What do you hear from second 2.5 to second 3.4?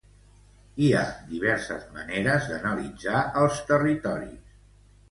d'analitzar